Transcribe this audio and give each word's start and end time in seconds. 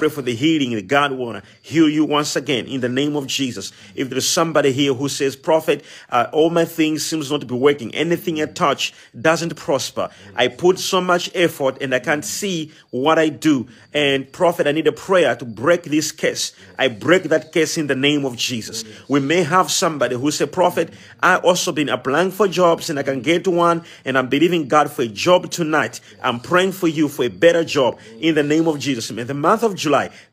pray 0.00 0.08
for 0.08 0.22
the 0.22 0.34
healing 0.34 0.72
that 0.72 0.88
God 0.88 1.12
want 1.12 1.44
to 1.44 1.50
heal 1.60 1.86
you 1.86 2.06
once 2.06 2.34
again 2.34 2.64
in 2.64 2.80
the 2.80 2.88
name 2.88 3.16
of 3.16 3.26
Jesus. 3.26 3.70
If 3.94 4.08
there's 4.08 4.26
somebody 4.26 4.72
here 4.72 4.94
who 4.94 5.10
says, 5.10 5.36
Prophet, 5.36 5.84
uh, 6.08 6.26
all 6.32 6.48
my 6.48 6.64
things 6.64 7.04
seems 7.04 7.30
not 7.30 7.42
to 7.42 7.46
be 7.46 7.54
working. 7.54 7.94
Anything 7.94 8.40
I 8.40 8.46
touch 8.46 8.94
doesn't 9.20 9.56
prosper. 9.56 10.08
I 10.34 10.48
put 10.48 10.78
so 10.78 11.02
much 11.02 11.30
effort 11.34 11.82
and 11.82 11.94
I 11.94 11.98
can't 11.98 12.24
see 12.24 12.72
what 12.88 13.18
I 13.18 13.28
do. 13.28 13.68
And 13.92 14.32
prophet, 14.32 14.66
I 14.66 14.72
need 14.72 14.86
a 14.86 14.92
prayer 14.92 15.36
to 15.36 15.44
break 15.44 15.82
this 15.82 16.12
case. 16.12 16.54
I 16.78 16.88
break 16.88 17.24
that 17.24 17.52
case 17.52 17.76
in 17.76 17.86
the 17.86 17.94
name 17.94 18.24
of 18.24 18.38
Jesus. 18.38 18.84
We 19.06 19.20
may 19.20 19.42
have 19.42 19.70
somebody 19.70 20.16
who 20.16 20.30
say, 20.30 20.46
Prophet, 20.46 20.94
I 21.22 21.36
also 21.36 21.72
been 21.72 21.90
applying 21.90 22.30
for 22.30 22.48
jobs 22.48 22.88
and 22.88 22.98
I 22.98 23.02
can 23.02 23.20
get 23.20 23.46
one 23.46 23.84
and 24.06 24.16
I'm 24.16 24.30
believing 24.30 24.66
God 24.66 24.90
for 24.90 25.02
a 25.02 25.08
job 25.08 25.50
tonight. 25.50 26.00
I'm 26.22 26.40
praying 26.40 26.72
for 26.72 26.88
you 26.88 27.06
for 27.08 27.24
a 27.24 27.28
better 27.28 27.64
job 27.64 27.98
in 28.18 28.34
the 28.34 28.42
name 28.42 28.66
of 28.66 28.78
Jesus. 28.78 29.10
May 29.10 29.24
the 29.24 29.34
month 29.34 29.62
of 29.62 29.74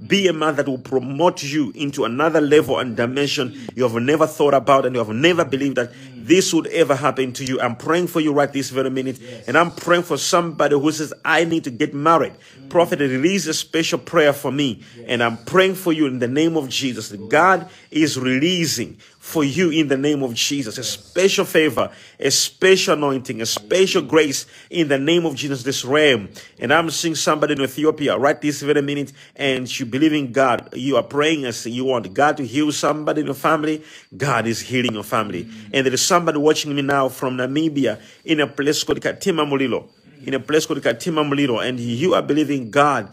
be 0.05 0.27
a 0.27 0.33
man 0.33 0.55
that 0.55 0.67
will 0.67 0.77
promote 0.77 1.43
you 1.43 1.71
into 1.75 2.05
another 2.05 2.41
level 2.41 2.79
and 2.79 2.95
dimension 2.95 3.67
you 3.75 3.83
have 3.83 4.01
never 4.01 4.27
thought 4.27 4.53
about 4.53 4.85
and 4.85 4.95
you 4.95 5.03
have 5.03 5.13
never 5.13 5.45
believed 5.45 5.75
that 5.75 5.91
this 6.27 6.53
would 6.53 6.67
ever 6.67 6.93
happen 6.95 7.31
to 7.33 7.45
you. 7.45 7.59
I'm 7.61 7.75
praying 7.77 8.07
for 8.07 8.19
you 8.19 8.33
right 8.33 8.51
this 8.51 8.69
very 8.69 8.89
minute. 8.89 9.17
And 9.47 9.57
I'm 9.57 9.71
praying 9.71 10.03
for 10.03 10.17
somebody 10.17 10.77
who 10.77 10.91
says, 10.91 11.13
I 11.23 11.45
need 11.45 11.63
to 11.63 11.71
get 11.71 11.93
married. 11.93 12.33
Mm. 12.59 12.69
Prophet, 12.69 12.99
release 12.99 13.47
a 13.47 13.53
special 13.53 13.97
prayer 13.97 14.33
for 14.33 14.51
me. 14.51 14.83
And 15.05 15.23
I'm 15.23 15.37
praying 15.37 15.75
for 15.75 15.93
you 15.93 16.05
in 16.05 16.19
the 16.19 16.27
name 16.27 16.57
of 16.57 16.67
Jesus. 16.67 17.13
God 17.13 17.69
is 17.91 18.19
releasing 18.19 18.97
for 19.27 19.43
you 19.43 19.69
in 19.69 19.89
the 19.89 19.97
name 19.97 20.23
of 20.23 20.33
Jesus. 20.33 20.77
A 20.77 20.83
special 20.85 21.43
favor, 21.43 21.91
a 22.17 22.31
special 22.31 22.93
anointing, 22.93 23.41
a 23.41 23.45
special 23.45 24.01
grace 24.01 24.45
in 24.69 24.87
the 24.87 24.97
name 24.97 25.25
of 25.25 25.35
Jesus, 25.35 25.63
this 25.63 25.83
realm. 25.83 26.29
And 26.59 26.73
I'm 26.73 26.89
seeing 26.89 27.13
somebody 27.13 27.53
in 27.53 27.61
Ethiopia 27.61 28.17
right 28.17 28.39
this 28.39 28.61
very 28.61 28.81
minute, 28.81 29.11
and 29.35 29.67
you 29.79 29.85
believe 29.85 30.13
in 30.13 30.31
God. 30.31 30.69
You 30.73 30.95
are 30.95 31.03
praying 31.03 31.43
and 31.43 31.65
you 31.65 31.83
want 31.83 32.13
God 32.13 32.37
to 32.37 32.45
heal 32.45 32.71
somebody 32.71 33.19
in 33.19 33.25
your 33.27 33.35
family. 33.35 33.83
God 34.15 34.47
is 34.47 34.61
healing 34.61 34.93
your 34.93 35.03
family. 35.03 35.45
And 35.73 35.85
there 35.85 35.93
is 35.93 36.01
somebody 36.01 36.37
watching 36.37 36.73
me 36.73 36.81
now 36.81 37.09
from 37.09 37.35
Namibia 37.35 37.99
in 38.23 38.39
a 38.39 38.47
place 38.47 38.81
called 38.85 39.01
Katima 39.01 39.45
Mulilo. 39.45 39.89
In 40.25 40.35
a 40.35 40.39
place 40.39 40.65
called 40.65 40.81
Katima 40.81 41.27
Mulilo, 41.29 41.59
and 41.67 41.77
you 41.79 42.13
are 42.13 42.21
believing 42.21 42.71
God 42.71 43.09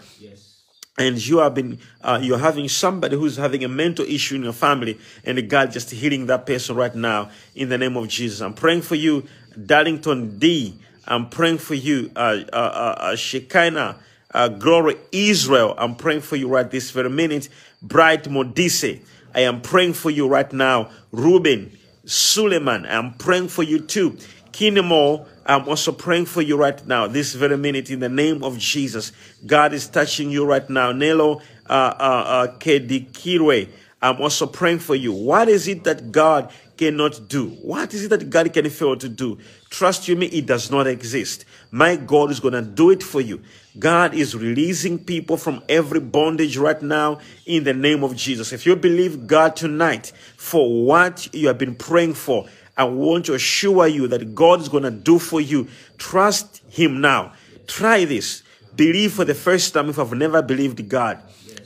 and 0.97 1.27
you 1.27 1.39
have 1.39 1.55
been 1.55 1.79
uh, 2.03 2.19
you're 2.23 2.39
having 2.39 2.69
somebody 2.69 3.17
who's 3.17 3.37
having 3.37 3.65
a 3.65 3.69
mental 3.69 4.05
issue 4.05 4.37
in 4.37 4.43
your 4.43 4.53
family 4.53 4.99
and 5.25 5.49
god 5.49 5.73
just 5.73 5.91
healing 5.91 6.27
that 6.27 6.47
person 6.47 6.77
right 6.77 6.95
now 6.95 7.31
in 7.55 7.69
the 7.69 7.79
name 7.79 7.97
of 7.97 8.09
jesus. 8.09 8.41
I'm 8.41 8.55
praying 8.55 8.83
for 8.83 8.95
you 8.95 9.25
darlington 9.67 10.39
d. 10.39 10.75
I'm 11.07 11.29
praying 11.29 11.59
for 11.59 11.75
you 11.75 12.11
uh, 12.17 12.41
uh, 12.53 12.57
uh, 12.57 12.95
uh 12.99 13.17
shekinah 13.17 13.97
uh, 14.33 14.49
glory 14.49 14.97
israel. 15.13 15.75
I'm 15.79 15.97
praying 15.97 16.23
for 16.23 16.37
you 16.37 16.49
right 16.49 16.69
this 16.69 16.91
very 16.91 17.11
minute. 17.11 17.49
Bright 17.83 18.25
modise 18.25 19.01
i 19.35 19.41
am 19.41 19.61
praying 19.61 19.95
for 19.95 20.11
you 20.11 20.29
right 20.29 20.53
now. 20.53 20.91
Ruben 21.13 21.77
suleiman 22.07 22.85
i'm 22.87 23.15
praying 23.15 23.49
for 23.49 23.63
you 23.63 23.81
too 23.81 24.17
kinemo 24.55 25.27
I'm 25.47 25.69
also 25.69 25.93
praying 25.93 26.27
for 26.27 26.41
you 26.41 26.57
right 26.57 26.85
now, 26.87 27.07
this 27.07 27.35
very 27.35 27.59
minute, 27.59 27.91
in 27.91 28.01
the 28.01 28.09
name 28.09 28.43
of 28.43 28.59
Jesus. 28.59 29.13
God 29.45 29.75
is 29.75 29.87
touching 29.87 30.31
you 30.31 30.47
right 30.47 30.69
now. 30.71 30.93
Nelo 30.93 31.43
uh, 31.69 31.73
uh, 31.73 32.49
uh, 32.59 33.65
I'm 34.03 34.21
also 34.21 34.47
praying 34.47 34.79
for 34.79 34.95
you. 34.95 35.13
What 35.13 35.49
is 35.49 35.69
it 35.69 35.85
that 35.85 36.13
God 36.13 36.51
cannot 36.77 37.29
do? 37.29 37.49
What 37.63 37.95
is 37.95 38.05
it 38.05 38.09
that 38.09 38.31
God 38.31 38.53
can 38.53 38.69
fail 38.71 38.97
to 38.97 39.09
do? 39.09 39.39
Trust 39.71 40.09
you 40.09 40.17
me, 40.17 40.27
it 40.27 40.47
does 40.47 40.71
not 40.71 40.87
exist. 40.87 41.45
My 41.71 41.97
God 41.97 42.31
is 42.31 42.41
going 42.41 42.55
to 42.55 42.63
do 42.63 42.91
it 42.91 43.03
for 43.03 43.21
you. 43.21 43.43
God 43.79 44.15
is 44.15 44.37
releasing 44.37 44.99
people 44.99 45.37
from 45.37 45.63
every 45.69 46.01
bondage 46.01 46.57
right 46.57 46.81
now 46.81 47.21
in 47.45 47.65
the 47.65 47.75
name 47.75 48.05
of 48.05 48.17
Jesus. 48.17 48.53
If 48.53 48.67
you 48.67 48.77
believe 48.77 49.27
God 49.27 49.57
tonight 49.57 50.13
for 50.37 50.85
what 50.85 51.35
you 51.35 51.49
have 51.49 51.59
been 51.59 51.75
praying 51.75 52.15
for, 52.15 52.47
I 52.77 52.85
want 52.85 53.27
to 53.27 53.35
assure 53.35 53.87
you 53.87 54.09
that 54.09 54.35
God 54.35 54.61
is 54.61 54.69
going 54.69 54.83
to 54.83 54.91
do 54.91 55.19
for 55.19 55.41
you. 55.41 55.69
Trust 55.99 56.63
Him 56.69 57.01
now. 57.01 57.33
Try 57.67 58.05
this. 58.05 58.43
Believe 58.75 59.13
for 59.13 59.25
the 59.25 59.35
first 59.35 59.73
time 59.73 59.89
if 59.89 59.99
I've 59.99 60.13
never 60.13 60.43
believed 60.43 60.89
God. 60.89 61.21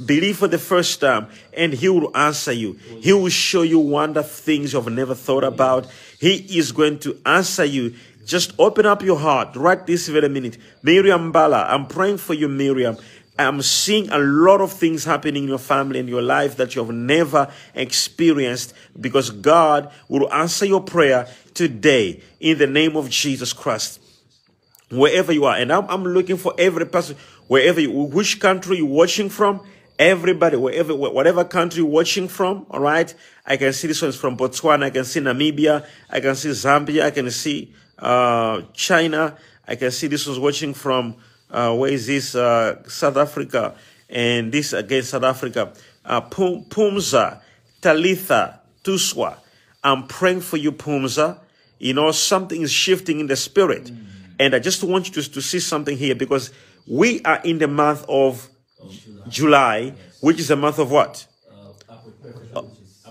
Believe 0.04 0.36
for 0.36 0.48
the 0.48 0.58
first 0.58 1.00
time 1.00 1.28
and 1.56 1.72
He 1.72 1.88
will 1.88 2.16
answer 2.16 2.52
you. 2.52 2.74
He 3.00 3.12
will 3.12 3.30
show 3.30 3.62
you 3.62 3.78
wonderful 3.78 4.28
things 4.28 4.72
you've 4.72 4.92
never 4.92 5.14
thought 5.14 5.44
about. 5.44 5.86
He 6.20 6.58
is 6.58 6.72
going 6.72 6.98
to 7.00 7.18
answer 7.24 7.64
you. 7.64 7.94
Just 8.24 8.52
open 8.58 8.84
up 8.84 9.02
your 9.02 9.18
heart 9.18 9.56
right 9.56 9.84
this 9.86 10.06
very 10.08 10.28
minute. 10.28 10.58
Miriam 10.82 11.32
Bala, 11.32 11.66
I'm 11.68 11.86
praying 11.86 12.18
for 12.18 12.34
you, 12.34 12.46
Miriam. 12.46 12.98
I'm 13.38 13.62
seeing 13.62 14.08
a 14.10 14.18
lot 14.18 14.60
of 14.60 14.72
things 14.72 15.04
happening 15.04 15.44
in 15.44 15.48
your 15.48 15.58
family 15.58 16.00
and 16.00 16.08
your 16.08 16.22
life 16.22 16.56
that 16.56 16.74
you 16.74 16.84
have 16.84 16.92
never 16.92 17.48
experienced 17.72 18.74
because 19.00 19.30
God 19.30 19.92
will 20.08 20.32
answer 20.32 20.66
your 20.66 20.82
prayer 20.82 21.28
today 21.54 22.20
in 22.40 22.58
the 22.58 22.66
name 22.66 22.96
of 22.96 23.08
Jesus 23.08 23.52
Christ. 23.52 24.00
Wherever 24.90 25.32
you 25.32 25.44
are. 25.44 25.54
And 25.54 25.72
I'm, 25.72 25.86
I'm 25.88 26.04
looking 26.04 26.36
for 26.36 26.52
every 26.58 26.86
person, 26.86 27.16
wherever 27.46 27.80
you, 27.80 27.90
which 27.92 28.40
country 28.40 28.78
you're 28.78 28.86
watching 28.86 29.28
from, 29.28 29.60
everybody, 29.98 30.56
wherever, 30.56 30.94
whatever 30.94 31.44
country 31.44 31.82
you're 31.82 31.90
watching 31.90 32.26
from, 32.26 32.66
all 32.70 32.80
right? 32.80 33.14
I 33.46 33.56
can 33.56 33.72
see 33.72 33.86
this 33.86 34.02
one's 34.02 34.16
from 34.16 34.36
Botswana. 34.36 34.84
I 34.84 34.90
can 34.90 35.04
see 35.04 35.20
Namibia. 35.20 35.86
I 36.10 36.20
can 36.20 36.34
see 36.34 36.48
Zambia. 36.48 37.04
I 37.04 37.10
can 37.12 37.30
see, 37.30 37.72
uh, 37.98 38.62
China. 38.72 39.36
I 39.66 39.76
can 39.76 39.90
see 39.90 40.06
this 40.08 40.26
was 40.26 40.38
watching 40.38 40.74
from, 40.74 41.16
uh, 41.50 41.74
where 41.74 41.92
is 41.92 42.06
this? 42.06 42.34
Uh, 42.34 42.82
South 42.88 43.16
Africa. 43.16 43.74
And 44.08 44.52
this 44.52 44.72
against 44.72 45.10
South 45.10 45.24
Africa. 45.24 45.72
Uh, 46.04 46.20
Pumza, 46.22 47.40
Talitha, 47.80 48.60
Tuswa. 48.82 49.36
I'm 49.84 50.06
praying 50.06 50.40
for 50.40 50.56
you, 50.56 50.72
Pumza. 50.72 51.38
You 51.78 51.94
know, 51.94 52.10
something 52.10 52.62
is 52.62 52.72
shifting 52.72 53.20
in 53.20 53.26
the 53.26 53.36
spirit. 53.36 53.84
Mm. 53.84 54.04
And 54.40 54.54
I 54.54 54.58
just 54.58 54.82
want 54.82 55.08
you 55.08 55.22
to, 55.22 55.30
to 55.32 55.42
see 55.42 55.60
something 55.60 55.96
here 55.96 56.14
because 56.14 56.52
we 56.86 57.22
are 57.22 57.40
in 57.44 57.58
the 57.58 57.68
month 57.68 58.04
of 58.08 58.48
July, 59.28 59.28
July 59.28 59.94
which 60.20 60.40
is 60.40 60.50
a 60.50 60.56
month 60.56 60.78
of 60.78 60.90
what? 60.90 61.26
Uh, 62.54 62.62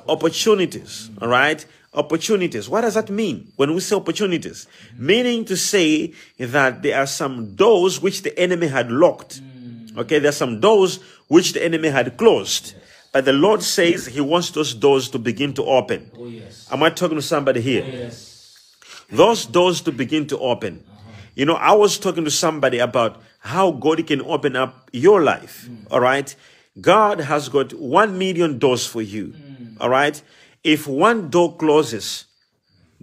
opportunities. 0.08 1.10
All 1.22 1.28
right 1.28 1.66
opportunities. 1.98 2.70
What 2.70 2.82
does 2.82 2.94
that 2.94 3.10
mean 3.10 3.52
when 3.56 3.74
we 3.74 3.80
say 3.82 3.96
opportunities? 3.96 4.68
Mm. 4.96 5.00
Meaning 5.00 5.46
to 5.46 5.58
say 5.58 6.14
that 6.38 6.82
there 6.84 7.00
are 7.00 7.08
some 7.08 7.56
doors 7.56 8.02
which 8.02 8.22
the 8.22 8.38
enemy 8.40 8.68
had 8.68 8.92
locked. 8.92 9.42
Mm. 9.42 9.98
Okay, 9.98 10.20
there 10.20 10.30
are 10.30 10.34
some 10.34 10.60
doors 10.60 11.00
which 11.28 11.54
the 11.54 11.64
enemy 11.64 11.90
had 11.90 12.18
closed. 12.18 12.76
But 13.12 13.26
the 13.26 13.34
Lord 13.34 13.64
says 13.64 14.06
he 14.06 14.22
wants 14.22 14.52
those 14.52 14.74
doors 14.74 15.10
to 15.10 15.20
begin 15.20 15.54
to 15.56 15.64
open. 15.64 16.12
Oh, 16.16 16.28
yes. 16.28 16.68
Am 16.72 16.84
I 16.84 16.90
talking 16.92 17.18
to 17.18 17.22
somebody 17.22 17.62
here? 17.62 17.84
Oh, 17.84 17.92
yes. 17.92 18.78
Those 19.10 19.46
doors 19.46 19.82
to 19.82 19.92
begin 19.92 20.28
to 20.28 20.38
open. 20.38 20.84
Uh-huh. 20.88 21.12
You 21.34 21.46
know, 21.46 21.56
I 21.56 21.74
was 21.74 21.98
talking 21.98 22.26
to 22.26 22.32
somebody 22.32 22.78
about 22.78 23.22
how 23.40 23.72
God 23.72 24.06
can 24.06 24.22
open 24.22 24.56
up 24.56 24.90
your 24.94 25.24
life. 25.24 25.68
Mm. 25.68 25.88
All 25.90 26.00
right. 26.00 26.36
God 26.80 27.22
has 27.22 27.50
got 27.50 27.74
one 27.74 28.20
million 28.20 28.60
doors 28.60 28.86
for 28.86 29.02
you. 29.02 29.28
Mm. 29.30 29.78
All 29.80 29.90
right. 29.90 30.22
If 30.68 30.86
one 30.86 31.30
door 31.30 31.56
closes, 31.56 32.26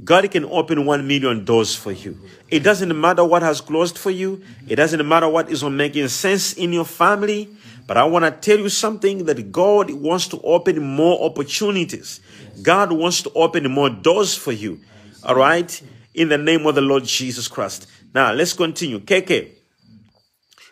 God 0.04 0.30
can 0.30 0.44
open 0.44 0.84
one 0.84 1.08
million 1.08 1.46
doors 1.46 1.74
for 1.74 1.92
you. 1.92 2.20
It 2.50 2.60
doesn't 2.60 3.00
matter 3.00 3.24
what 3.24 3.40
has 3.40 3.62
closed 3.62 3.96
for 3.96 4.10
you. 4.10 4.42
It 4.68 4.76
doesn't 4.76 5.08
matter 5.08 5.30
what 5.30 5.48
is 5.48 5.62
not 5.62 5.72
making 5.72 6.08
sense 6.08 6.52
in 6.52 6.74
your 6.74 6.84
family. 6.84 7.48
But 7.86 7.96
I 7.96 8.04
want 8.04 8.26
to 8.26 8.32
tell 8.32 8.58
you 8.58 8.68
something 8.68 9.24
that 9.24 9.50
God 9.50 9.90
wants 9.90 10.28
to 10.28 10.40
open 10.42 10.78
more 10.82 11.24
opportunities. 11.24 12.20
God 12.60 12.92
wants 12.92 13.22
to 13.22 13.30
open 13.34 13.70
more 13.70 13.88
doors 13.88 14.34
for 14.34 14.52
you. 14.52 14.80
All 15.24 15.34
right? 15.34 15.82
In 16.12 16.28
the 16.28 16.36
name 16.36 16.66
of 16.66 16.74
the 16.74 16.82
Lord 16.82 17.04
Jesus 17.04 17.48
Christ. 17.48 17.86
Now, 18.14 18.34
let's 18.34 18.52
continue. 18.52 19.00
KK. 19.00 19.52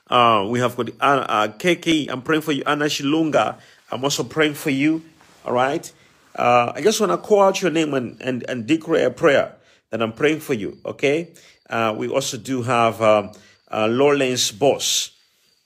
Uh, 0.08 0.46
we 0.46 0.58
have 0.60 0.76
got 0.76 0.90
uh, 1.00 1.24
uh, 1.26 1.48
KK. 1.48 2.10
I'm 2.10 2.20
praying 2.20 2.42
for 2.42 2.52
you. 2.52 2.62
Anna 2.66 2.84
Shilunga. 2.84 3.56
I'm 3.90 4.04
also 4.04 4.24
praying 4.24 4.54
for 4.54 4.68
you. 4.68 5.02
All 5.46 5.54
right? 5.54 5.90
Uh, 6.36 6.72
I 6.74 6.80
just 6.80 7.00
want 7.00 7.12
to 7.12 7.18
call 7.18 7.42
out 7.42 7.60
your 7.60 7.70
name 7.70 7.94
and, 7.94 8.20
and, 8.22 8.44
and 8.48 8.66
declare 8.66 9.08
a 9.08 9.10
prayer 9.10 9.54
that 9.90 10.02
I'm 10.02 10.12
praying 10.12 10.40
for 10.40 10.54
you, 10.54 10.78
okay? 10.86 11.32
Uh, 11.68 11.94
we 11.96 12.08
also 12.08 12.38
do 12.38 12.62
have 12.62 13.00
um, 13.02 13.32
uh, 13.70 13.86
Lawrence 13.88 14.50
Boss. 14.50 15.10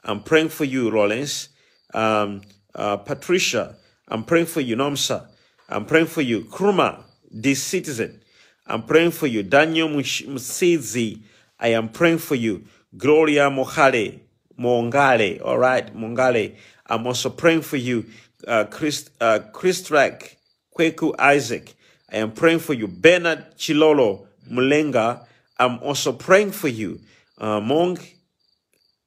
I'm 0.05 0.23
praying 0.23 0.49
for 0.49 0.65
you, 0.65 0.91
Lawrence. 0.91 1.49
Um, 1.95 2.43
uh, 2.75 2.97
Patricia, 2.97 3.77
I'm 4.09 4.25
praying 4.25 4.47
for 4.47 4.61
you, 4.61 4.77
Nomsa. 4.77 5.29
I'm 5.69 5.87
praying 5.87 6.07
for 6.07 6.23
you, 6.23 6.43
Kruma, 6.43 7.03
this 7.31 7.63
citizen. 7.63 8.21
I'm 8.67 8.83
praying 8.83 9.13
for 9.13 9.27
you, 9.27 9.43
Daniel 9.43 9.89
Musizi. 9.89 11.23
I 11.59 11.69
am 11.69 11.89
praying 11.89 12.19
for 12.19 12.35
you, 12.35 12.65
Gloria 12.97 13.49
Mohale, 13.51 14.21
Mongale, 14.59 15.41
all 15.45 15.59
right, 15.59 15.95
Mongale. 15.95 16.57
I'm 16.87 17.07
also 17.07 17.31
praying 17.31 17.63
for 17.63 17.77
you, 17.77 18.07
uh, 18.47 18.65
Chris, 18.65 19.11
uh, 19.21 19.41
Chris 19.53 19.83
Track. 19.83 20.36
Kweku 20.77 21.15
Isaac. 21.19 21.75
I 22.13 22.19
am 22.19 22.33
praying 22.33 22.61
for 22.61 22.75
you. 22.75 22.87
Bernard 22.87 23.57
Chilolo 23.57 24.27
Mulenga. 24.51 25.25
I'm 25.59 25.79
also 25.79 26.13
praying 26.13 26.53
for 26.53 26.69
you. 26.69 27.01
Uh, 27.39 27.61
Mong 27.61 27.99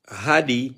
Hadi 0.08 0.76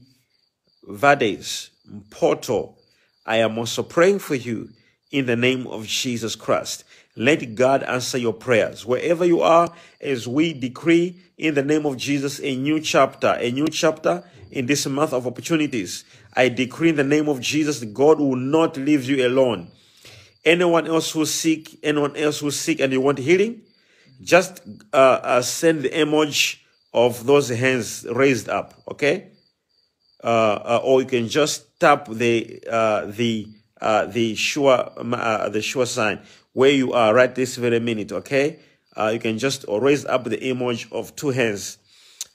Vades. 0.88 1.72
portal. 2.10 2.78
I 3.26 3.38
am 3.38 3.58
also 3.58 3.84
praying 3.84 4.20
for 4.20 4.36
you 4.36 4.70
in 5.12 5.26
the 5.26 5.36
name 5.36 5.68
of 5.68 5.86
Jesus 5.86 6.36
Christ. 6.36 6.84
Let 7.16 7.56
God 7.56 7.84
answer 7.84 8.18
your 8.18 8.34
prayers. 8.34 8.86
Wherever 8.86 9.26
you 9.26 9.42
are, 9.42 9.72
as 10.00 10.28
we 10.28 10.54
decree 10.54 11.20
in 11.38 11.56
the 11.56 11.64
name 11.64 11.86
of 11.86 11.98
Jesus 11.98 12.40
a 12.42 12.56
new 12.56 12.80
chapter, 12.80 13.36
a 13.40 13.52
new 13.52 13.68
chapter 13.68 14.24
in 14.50 14.66
this 14.66 14.86
month 14.86 15.14
of 15.14 15.28
opportunities. 15.28 16.04
I 16.34 16.50
decree 16.50 16.90
in 16.90 16.96
the 16.96 17.04
name 17.04 17.28
of 17.28 17.42
Jesus, 17.42 17.84
God 17.84 18.20
will 18.20 18.36
not 18.36 18.78
leave 18.78 19.06
you 19.06 19.28
alone. 19.28 19.70
Anyone 20.44 20.88
else 20.88 21.12
who's 21.12 21.32
sick, 21.32 21.78
anyone 21.84 22.16
else 22.16 22.40
who's 22.40 22.60
sick 22.60 22.80
and 22.80 22.92
you 22.92 23.02
want 23.02 23.20
healing, 23.20 23.62
just 24.22 24.62
uh, 24.94 25.20
uh, 25.24 25.42
send 25.42 25.84
the 25.84 26.00
image 26.00 26.66
of 26.94 27.26
those 27.26 27.50
hands 27.50 28.06
raised 28.12 28.50
up, 28.50 28.74
okay? 28.90 29.28
Uh, 30.24 30.28
uh 30.28 30.82
or 30.84 31.02
you 31.02 31.08
can 31.08 31.28
just 31.28 31.80
tap 31.80 32.08
the 32.08 32.62
uh, 32.70 33.06
the 33.06 33.48
uh, 33.82 34.06
the 34.06 34.36
sure 34.36 34.92
the 34.96 35.62
sure 35.64 35.86
sign 35.86 36.20
where 36.54 36.70
you 36.70 36.94
are 36.94 37.14
right 37.14 37.34
this 37.34 37.56
very 37.56 37.80
minute, 37.80 38.12
okay? 38.12 38.60
you 39.12 39.20
can 39.20 39.38
just 39.40 39.66
raise 39.68 40.06
up 40.06 40.26
the 40.26 40.44
image 40.44 40.88
of 40.92 41.16
two 41.16 41.30
hands 41.30 41.78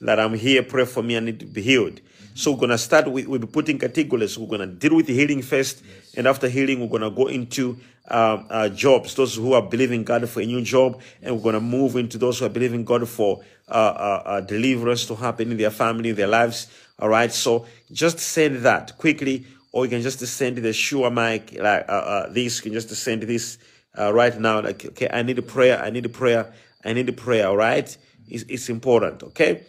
that 0.01 0.19
I'm 0.19 0.33
here, 0.33 0.63
pray 0.63 0.85
for 0.85 1.03
me, 1.03 1.17
I 1.17 1.19
need 1.19 1.39
to 1.39 1.45
be 1.45 1.61
healed. 1.61 2.01
So 2.37 2.51
we're 2.51 2.59
going 2.59 2.69
to 2.69 2.77
start 2.77 3.11
with, 3.11 3.25
we'll 3.25 3.39
be 3.39 3.47
putting 3.47 3.79
categories. 3.79 4.37
We're 4.37 4.45
going 4.45 4.59
to 4.59 4.67
deal 4.67 4.95
with 4.95 5.07
the 5.07 5.13
healing 5.15 5.41
first. 5.41 5.83
Yes. 5.83 6.13
And 6.17 6.27
after 6.27 6.47
healing, 6.47 6.79
we're 6.79 6.99
going 6.99 7.01
to 7.01 7.09
go 7.09 7.25
into 7.25 7.79
uh, 8.07 8.43
uh, 8.47 8.69
jobs, 8.69 9.15
those 9.15 9.35
who 9.35 9.53
are 9.53 9.61
believing 9.63 10.03
God 10.03 10.29
for 10.29 10.41
a 10.41 10.45
new 10.45 10.61
job. 10.61 11.01
And 11.23 11.35
we're 11.35 11.41
going 11.41 11.55
to 11.55 11.61
move 11.61 11.95
into 11.95 12.19
those 12.19 12.37
who 12.37 12.45
are 12.45 12.49
believing 12.49 12.85
God 12.85 13.09
for 13.09 13.41
uh, 13.67 13.71
uh, 13.71 14.23
uh, 14.23 14.41
deliverance 14.41 15.07
to 15.07 15.15
happen 15.15 15.49
in 15.49 15.57
their 15.57 15.71
family, 15.71 16.11
in 16.11 16.15
their 16.15 16.27
lives. 16.27 16.67
All 16.99 17.09
right. 17.09 17.31
So 17.31 17.65
just 17.91 18.19
send 18.19 18.57
that 18.57 18.99
quickly, 18.99 19.47
or 19.71 19.85
you 19.85 19.89
can 19.89 20.03
just 20.03 20.19
send 20.19 20.57
the 20.57 20.73
sure 20.73 21.09
mic 21.09 21.57
like 21.59 21.89
uh, 21.89 21.91
uh, 21.91 22.29
this. 22.29 22.57
You 22.57 22.69
can 22.69 22.73
just 22.73 22.89
send 22.89 23.23
this 23.23 23.57
uh, 23.97 24.13
right 24.13 24.39
now. 24.39 24.61
Like, 24.61 24.85
okay, 24.85 25.09
I 25.11 25.23
need 25.23 25.39
a 25.39 25.41
prayer. 25.41 25.81
I 25.81 25.89
need 25.89 26.05
a 26.05 26.09
prayer. 26.09 26.53
I 26.85 26.93
need 26.93 27.09
a 27.09 27.13
prayer. 27.13 27.47
All 27.47 27.57
right. 27.57 27.97
It's, 28.29 28.43
it's 28.47 28.69
important. 28.69 29.23
Okay 29.23 29.63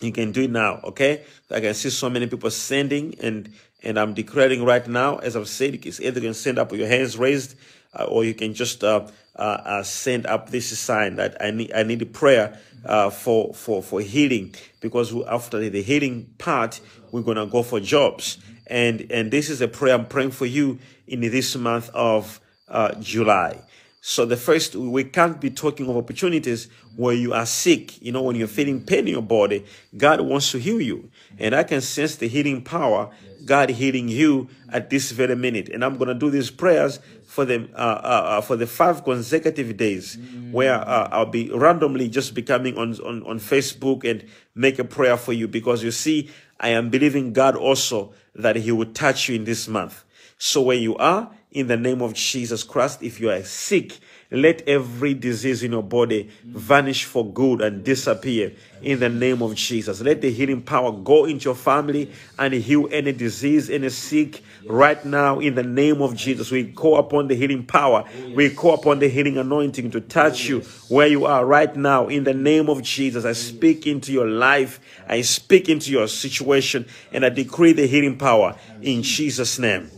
you 0.00 0.12
can 0.12 0.32
do 0.32 0.42
it 0.42 0.50
now 0.50 0.80
okay? 0.84 1.24
I 1.50 1.60
can 1.60 1.74
see 1.74 1.90
so 1.90 2.08
many 2.08 2.26
people 2.26 2.50
sending 2.50 3.14
and 3.20 3.52
and 3.82 3.98
i'm 3.98 4.12
declaring 4.12 4.62
right 4.62 4.86
now 4.86 5.16
as 5.16 5.36
i've 5.36 5.48
said 5.48 5.74
it's 5.86 6.00
either 6.00 6.20
you 6.20 6.28
can 6.28 6.34
send 6.34 6.58
up 6.58 6.70
with 6.70 6.80
your 6.80 6.88
hands 6.88 7.16
raised 7.16 7.54
uh, 7.98 8.04
or 8.04 8.24
you 8.24 8.34
can 8.34 8.52
just 8.52 8.84
uh, 8.84 9.06
uh, 9.36 9.40
uh 9.40 9.82
send 9.82 10.26
up 10.26 10.50
this 10.50 10.78
sign 10.78 11.16
that 11.16 11.36
i 11.40 11.50
need 11.50 11.72
i 11.72 11.82
need 11.82 12.02
a 12.02 12.06
prayer 12.06 12.60
uh, 12.84 13.10
for 13.10 13.54
for 13.54 13.82
for 13.82 14.00
healing. 14.00 14.54
Because 14.80 15.14
after 15.26 15.68
the 15.68 15.82
healing 15.82 16.32
part 16.38 16.80
we're 17.12 17.22
gonna 17.22 17.46
go 17.46 17.62
for 17.62 17.80
jobs. 17.80 18.38
And 18.66 19.10
and 19.10 19.30
this 19.30 19.50
is 19.50 19.60
a 19.60 19.68
prayer 19.68 19.94
i'm 19.94 20.06
praying 20.06 20.30
for 20.30 20.46
you 20.46 20.78
in 21.06 21.20
this 21.20 21.56
month 21.56 21.90
of 21.92 22.40
uh, 22.68 22.94
july 23.00 23.60
so 24.02 24.24
the 24.24 24.36
first, 24.36 24.74
we 24.74 25.04
can't 25.04 25.40
be 25.40 25.50
talking 25.50 25.86
of 25.88 25.96
opportunities 25.96 26.68
where 26.96 27.14
you 27.14 27.34
are 27.34 27.44
sick. 27.44 28.00
You 28.00 28.12
know, 28.12 28.22
when 28.22 28.34
you're 28.34 28.48
feeling 28.48 28.82
pain 28.82 29.00
in 29.00 29.08
your 29.08 29.22
body, 29.22 29.66
God 29.94 30.22
wants 30.22 30.52
to 30.52 30.58
heal 30.58 30.80
you. 30.80 31.10
And 31.38 31.54
I 31.54 31.64
can 31.64 31.82
sense 31.82 32.16
the 32.16 32.26
healing 32.26 32.62
power, 32.62 33.10
God 33.44 33.68
healing 33.68 34.08
you 34.08 34.48
at 34.70 34.88
this 34.88 35.10
very 35.10 35.36
minute. 35.36 35.68
And 35.68 35.84
I'm 35.84 35.98
going 35.98 36.08
to 36.08 36.14
do 36.14 36.30
these 36.30 36.50
prayers 36.50 36.98
for 37.26 37.44
them, 37.44 37.68
uh, 37.74 37.76
uh, 37.76 37.82
uh, 37.82 38.40
for 38.40 38.56
the 38.56 38.66
five 38.66 39.04
consecutive 39.04 39.76
days 39.76 40.16
where 40.50 40.76
uh, 40.76 41.08
I'll 41.12 41.26
be 41.26 41.50
randomly 41.50 42.08
just 42.08 42.34
becoming 42.34 42.78
on, 42.78 42.98
on, 43.00 43.22
on 43.24 43.38
Facebook 43.38 44.10
and 44.10 44.24
make 44.54 44.78
a 44.78 44.84
prayer 44.84 45.18
for 45.18 45.34
you 45.34 45.46
because 45.46 45.84
you 45.84 45.90
see, 45.90 46.30
I 46.58 46.70
am 46.70 46.88
believing 46.88 47.34
God 47.34 47.54
also 47.54 48.14
that 48.34 48.56
he 48.56 48.72
will 48.72 48.92
touch 48.92 49.28
you 49.28 49.36
in 49.36 49.44
this 49.44 49.68
month. 49.68 50.04
So 50.38 50.62
where 50.62 50.76
you 50.76 50.96
are, 50.96 51.30
in 51.52 51.66
the 51.66 51.76
name 51.76 52.00
of 52.00 52.14
Jesus 52.14 52.62
Christ. 52.62 53.02
If 53.02 53.20
you 53.20 53.30
are 53.30 53.42
sick, 53.42 53.98
let 54.30 54.68
every 54.68 55.14
disease 55.14 55.64
in 55.64 55.72
your 55.72 55.82
body 55.82 56.30
vanish 56.44 57.04
for 57.04 57.26
good 57.32 57.60
and 57.60 57.82
disappear 57.82 58.52
in 58.80 59.00
the 59.00 59.08
name 59.08 59.42
of 59.42 59.56
Jesus. 59.56 60.00
Let 60.00 60.20
the 60.20 60.30
healing 60.30 60.62
power 60.62 60.92
go 60.92 61.24
into 61.24 61.46
your 61.46 61.56
family 61.56 62.12
and 62.38 62.54
heal 62.54 62.88
any 62.92 63.10
disease, 63.10 63.68
any 63.68 63.88
sick 63.88 64.44
right 64.66 65.04
now 65.04 65.40
in 65.40 65.56
the 65.56 65.64
name 65.64 66.00
of 66.00 66.14
Jesus. 66.14 66.52
We 66.52 66.70
call 66.70 66.98
upon 66.98 67.26
the 67.26 67.34
healing 67.34 67.66
power. 67.66 68.04
We 68.32 68.50
call 68.50 68.74
upon 68.74 69.00
the 69.00 69.08
healing 69.08 69.36
anointing 69.36 69.90
to 69.90 70.00
touch 70.00 70.48
you 70.48 70.60
where 70.88 71.08
you 71.08 71.26
are 71.26 71.44
right 71.44 71.74
now 71.74 72.06
in 72.06 72.22
the 72.22 72.34
name 72.34 72.68
of 72.68 72.82
Jesus. 72.82 73.24
I 73.24 73.32
speak 73.32 73.88
into 73.88 74.12
your 74.12 74.28
life. 74.28 74.78
I 75.08 75.22
speak 75.22 75.68
into 75.68 75.90
your 75.90 76.06
situation 76.06 76.86
and 77.12 77.24
I 77.24 77.30
decree 77.30 77.72
the 77.72 77.88
healing 77.88 78.16
power 78.16 78.56
in 78.80 79.02
Jesus' 79.02 79.58
name. 79.58 79.90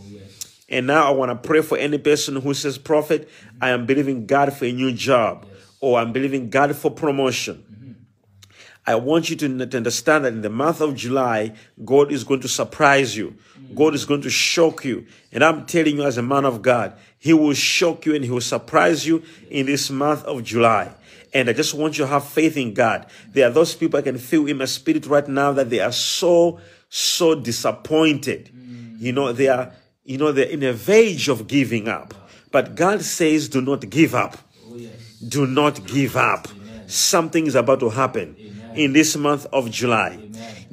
And 0.72 0.86
now 0.86 1.06
I 1.06 1.10
want 1.10 1.30
to 1.30 1.36
pray 1.36 1.60
for 1.60 1.76
any 1.76 1.98
person 1.98 2.36
who 2.36 2.54
says, 2.54 2.78
Prophet, 2.78 3.28
I 3.60 3.68
am 3.68 3.84
believing 3.84 4.24
God 4.24 4.54
for 4.54 4.64
a 4.64 4.72
new 4.72 4.90
job 4.90 5.46
or 5.80 5.98
I'm 5.98 6.12
believing 6.12 6.48
God 6.48 6.74
for 6.74 6.90
promotion. 6.90 8.06
I 8.86 8.94
want 8.94 9.28
you 9.28 9.36
to, 9.36 9.66
to 9.66 9.76
understand 9.76 10.24
that 10.24 10.32
in 10.32 10.40
the 10.40 10.48
month 10.48 10.80
of 10.80 10.96
July, 10.96 11.52
God 11.84 12.10
is 12.10 12.24
going 12.24 12.40
to 12.40 12.48
surprise 12.48 13.16
you. 13.16 13.36
God 13.74 13.94
is 13.94 14.06
going 14.06 14.22
to 14.22 14.30
shock 14.30 14.84
you. 14.84 15.06
And 15.30 15.44
I'm 15.44 15.66
telling 15.66 15.96
you, 15.96 16.04
as 16.04 16.18
a 16.18 16.22
man 16.22 16.44
of 16.44 16.62
God, 16.62 16.96
He 17.18 17.32
will 17.32 17.52
shock 17.52 18.06
you 18.06 18.14
and 18.14 18.24
He 18.24 18.30
will 18.30 18.40
surprise 18.40 19.06
you 19.06 19.22
in 19.50 19.66
this 19.66 19.90
month 19.90 20.24
of 20.24 20.42
July. 20.42 20.90
And 21.34 21.48
I 21.48 21.52
just 21.52 21.74
want 21.74 21.98
you 21.98 22.04
to 22.04 22.10
have 22.10 22.24
faith 22.24 22.56
in 22.56 22.74
God. 22.74 23.06
There 23.28 23.46
are 23.46 23.52
those 23.52 23.74
people 23.74 23.98
I 23.98 24.02
can 24.02 24.18
feel 24.18 24.46
in 24.46 24.58
my 24.58 24.64
spirit 24.64 25.06
right 25.06 25.28
now 25.28 25.52
that 25.52 25.70
they 25.70 25.80
are 25.80 25.92
so, 25.92 26.60
so 26.88 27.34
disappointed. 27.34 28.50
You 28.98 29.12
know, 29.12 29.32
they 29.32 29.48
are 29.48 29.72
you 30.04 30.18
know, 30.18 30.32
they're 30.32 30.48
in 30.48 30.62
a 30.62 30.72
verge 30.72 31.28
of 31.28 31.46
giving 31.46 31.88
up. 31.88 32.14
But 32.50 32.74
God 32.74 33.02
says, 33.02 33.48
do 33.48 33.60
not 33.60 33.88
give 33.88 34.14
up. 34.14 34.36
Do 35.26 35.46
not 35.46 35.86
give 35.86 36.16
up. 36.16 36.48
Something 36.86 37.46
is 37.46 37.54
about 37.54 37.80
to 37.80 37.88
happen 37.88 38.36
in 38.74 38.92
this 38.92 39.16
month 39.16 39.46
of 39.52 39.70
July. 39.70 40.18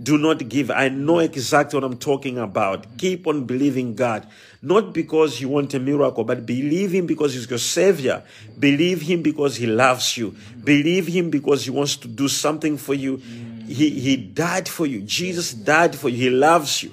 Do 0.01 0.17
not 0.17 0.47
give. 0.47 0.71
I 0.71 0.89
know 0.89 1.19
exactly 1.19 1.77
what 1.77 1.83
I'm 1.83 1.97
talking 1.97 2.37
about. 2.37 2.97
Keep 2.97 3.27
on 3.27 3.45
believing 3.45 3.95
God. 3.95 4.25
Not 4.61 4.93
because 4.93 5.39
you 5.39 5.49
want 5.49 5.73
a 5.73 5.79
miracle, 5.79 6.23
but 6.23 6.45
believe 6.45 6.91
Him 6.91 7.05
because 7.05 7.33
He's 7.33 7.49
your 7.49 7.59
Savior. 7.59 8.23
Believe 8.57 9.01
Him 9.01 9.21
because 9.21 9.57
He 9.57 9.67
loves 9.67 10.17
you. 10.17 10.35
Believe 10.63 11.07
Him 11.07 11.29
because 11.29 11.65
He 11.65 11.71
wants 11.71 11.97
to 11.97 12.07
do 12.07 12.27
something 12.27 12.77
for 12.77 12.93
you. 12.93 13.17
He, 13.67 13.89
he 13.91 14.17
died 14.17 14.67
for 14.67 14.85
you. 14.85 15.01
Jesus 15.01 15.53
died 15.53 15.95
for 15.95 16.09
you. 16.09 16.17
He 16.17 16.29
loves 16.29 16.81
you. 16.81 16.91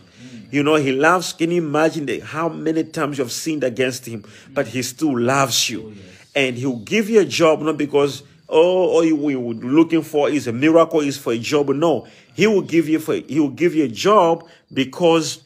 You 0.50 0.62
know, 0.62 0.76
he 0.76 0.92
loves. 0.92 1.32
Can 1.32 1.50
you 1.50 1.62
imagine 1.62 2.06
the, 2.06 2.20
how 2.20 2.48
many 2.48 2.84
times 2.84 3.18
you 3.18 3.24
have 3.24 3.32
sinned 3.32 3.64
against 3.64 4.06
him, 4.06 4.24
but 4.52 4.68
he 4.68 4.82
still 4.82 5.18
loves 5.18 5.68
you. 5.68 5.94
Oh, 5.94 6.00
and 6.34 6.56
he'll 6.56 6.76
give 6.76 7.08
you 7.08 7.20
a 7.20 7.24
job 7.24 7.62
not 7.62 7.76
because, 7.78 8.22
oh, 8.48 8.58
oh 8.58 8.88
all 8.90 9.04
you 9.04 9.16
were 9.16 9.54
looking 9.54 10.02
for 10.02 10.28
is 10.28 10.46
a 10.46 10.52
miracle, 10.52 11.00
is 11.00 11.18
for 11.18 11.32
a 11.32 11.38
job. 11.38 11.70
No, 11.70 12.06
he 12.34 12.46
will 12.46 12.62
give 12.62 12.88
you 12.88 12.98
for, 12.98 13.14
he 13.14 13.40
will 13.40 13.50
give 13.50 13.74
you 13.74 13.84
a 13.84 13.88
job 13.88 14.46
because 14.72 15.42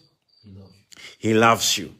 he 1.19 1.35
loves 1.35 1.79
you. 1.79 1.95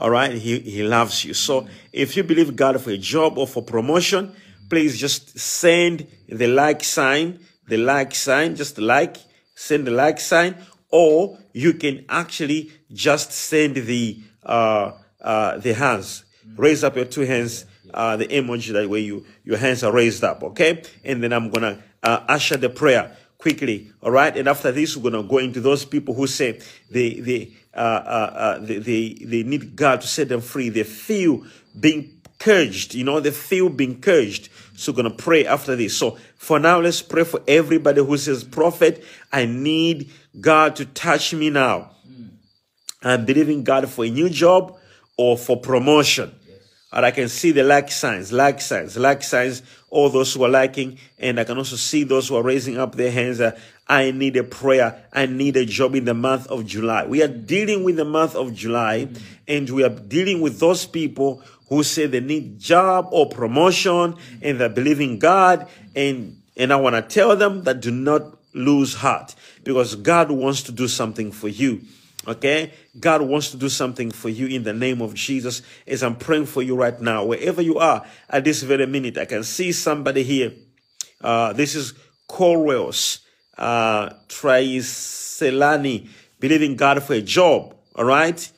All 0.00 0.10
right. 0.10 0.32
He, 0.32 0.58
he 0.58 0.82
loves 0.82 1.24
you. 1.24 1.32
So 1.32 1.68
if 1.92 2.16
you 2.16 2.24
believe 2.24 2.56
God 2.56 2.80
for 2.80 2.90
a 2.90 2.98
job 2.98 3.38
or 3.38 3.46
for 3.46 3.62
promotion, 3.62 4.34
please 4.68 4.98
just 4.98 5.38
send 5.38 6.06
the 6.28 6.48
like 6.48 6.82
sign, 6.82 7.38
the 7.68 7.76
like 7.76 8.14
sign, 8.14 8.56
just 8.56 8.78
like, 8.78 9.18
send 9.54 9.86
the 9.86 9.92
like 9.92 10.18
sign 10.18 10.56
or 10.92 11.38
you 11.52 11.72
can 11.72 12.04
actually 12.08 12.70
just 12.92 13.32
send 13.32 13.74
the 13.74 14.22
uh, 14.44 14.92
uh, 15.20 15.58
the 15.58 15.74
hands. 15.74 16.24
Raise 16.56 16.84
up 16.84 16.96
your 16.96 17.06
two 17.06 17.22
hands, 17.22 17.64
uh, 17.94 18.16
the 18.16 18.26
emoji 18.26 18.72
that 18.72 18.88
way 18.88 19.00
you 19.00 19.24
your 19.44 19.56
hands 19.58 19.82
are 19.82 19.92
raised 19.92 20.22
up, 20.22 20.42
okay? 20.44 20.82
And 21.04 21.22
then 21.22 21.32
I'm 21.32 21.50
gonna 21.50 21.82
uh, 22.02 22.20
usher 22.28 22.56
the 22.56 22.68
prayer 22.68 23.16
quickly, 23.38 23.90
all 24.02 24.12
right? 24.12 24.36
And 24.36 24.48
after 24.48 24.70
this, 24.70 24.96
we're 24.96 25.10
gonna 25.10 25.26
go 25.26 25.38
into 25.38 25.60
those 25.60 25.84
people 25.84 26.14
who 26.14 26.26
say 26.26 26.60
they 26.90 27.14
they 27.14 27.52
uh, 27.74 27.78
uh, 27.78 28.32
uh, 28.34 28.58
they, 28.58 28.78
they 28.78 29.14
they 29.24 29.42
need 29.42 29.74
God 29.74 30.02
to 30.02 30.06
set 30.06 30.28
them 30.28 30.40
free. 30.40 30.68
They 30.68 30.84
feel 30.84 31.44
being 31.78 32.22
purged, 32.42 32.94
you 32.94 33.04
know, 33.04 33.20
they 33.20 33.30
feel 33.30 33.68
being 33.68 34.00
purged. 34.00 34.48
So 34.74 34.92
we're 34.92 35.04
to 35.04 35.10
pray 35.10 35.46
after 35.46 35.76
this. 35.76 35.96
So 35.96 36.18
for 36.34 36.58
now, 36.58 36.80
let's 36.80 37.00
pray 37.00 37.22
for 37.22 37.40
everybody 37.46 38.04
who 38.04 38.18
says, 38.18 38.42
prophet, 38.42 39.04
I 39.32 39.46
need 39.46 40.10
God 40.40 40.76
to 40.76 40.86
touch 40.86 41.34
me 41.34 41.50
now. 41.50 41.90
I'm 43.02 43.24
believing 43.24 43.64
God 43.64 43.88
for 43.88 44.04
a 44.04 44.10
new 44.10 44.28
job 44.28 44.78
or 45.16 45.36
for 45.36 45.60
promotion. 45.60 46.34
And 46.92 47.06
I 47.06 47.10
can 47.10 47.28
see 47.28 47.52
the 47.52 47.62
like 47.62 47.90
signs, 47.90 48.32
like 48.32 48.60
signs, 48.60 48.98
like 48.98 49.22
signs, 49.22 49.62
all 49.88 50.10
those 50.10 50.34
who 50.34 50.44
are 50.44 50.48
liking. 50.48 50.98
And 51.18 51.40
I 51.40 51.44
can 51.44 51.56
also 51.56 51.76
see 51.76 52.04
those 52.04 52.28
who 52.28 52.36
are 52.36 52.42
raising 52.42 52.78
up 52.78 52.94
their 52.94 53.10
hands. 53.10 53.40
Uh, 53.40 53.58
I 53.88 54.10
need 54.10 54.36
a 54.36 54.44
prayer. 54.44 55.02
I 55.12 55.26
need 55.26 55.56
a 55.56 55.64
job 55.64 55.94
in 55.94 56.04
the 56.04 56.14
month 56.14 56.46
of 56.48 56.66
July. 56.66 57.06
We 57.06 57.22
are 57.22 57.28
dealing 57.28 57.82
with 57.82 57.96
the 57.96 58.04
month 58.04 58.34
of 58.34 58.54
July 58.54 59.08
and 59.48 59.68
we 59.70 59.82
are 59.84 59.88
dealing 59.88 60.42
with 60.42 60.60
those 60.60 60.84
people 60.86 61.42
who 61.68 61.82
say 61.82 62.06
they 62.06 62.20
need 62.20 62.58
job 62.58 63.08
or 63.10 63.28
promotion 63.28 64.16
and 64.42 64.60
they 64.60 64.68
believe 64.68 65.00
in 65.00 65.18
God. 65.18 65.68
And, 65.96 66.42
and 66.58 66.72
I 66.72 66.76
want 66.76 66.96
to 66.96 67.02
tell 67.02 67.36
them 67.36 67.64
that 67.64 67.80
do 67.80 67.90
not 67.90 68.38
lose 68.54 68.94
heart 68.94 69.34
because 69.64 69.94
God 69.94 70.30
wants 70.30 70.62
to 70.64 70.72
do 70.72 70.88
something 70.88 71.32
for 71.32 71.48
you. 71.48 71.82
Okay? 72.26 72.72
God 72.98 73.22
wants 73.22 73.50
to 73.50 73.56
do 73.56 73.68
something 73.68 74.10
for 74.10 74.28
you 74.28 74.46
in 74.46 74.62
the 74.62 74.72
name 74.72 75.02
of 75.02 75.14
Jesus 75.14 75.62
as 75.86 76.02
I'm 76.02 76.16
praying 76.16 76.46
for 76.46 76.62
you 76.62 76.76
right 76.76 76.98
now. 77.00 77.24
Wherever 77.24 77.62
you 77.62 77.78
are 77.78 78.04
at 78.28 78.44
this 78.44 78.62
very 78.62 78.86
minute, 78.86 79.18
I 79.18 79.24
can 79.24 79.44
see 79.44 79.72
somebody 79.72 80.22
here. 80.22 80.52
Uh, 81.20 81.52
this 81.52 81.74
is 81.74 81.94
Corwells, 82.28 83.20
uh, 83.58 84.10
Tricelani, 84.28 86.08
believing 86.38 86.76
God 86.76 87.02
for 87.02 87.14
a 87.14 87.22
job. 87.22 87.74
All 87.94 88.04
right? 88.04 88.50